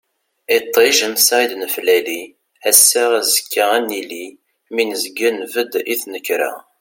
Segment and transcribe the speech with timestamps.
[0.57, 2.21] Iṭij ansa i d-neflali,
[2.69, 4.27] ass-a azekka ad nili,
[4.73, 6.53] mi nezga nbedd i tnekra.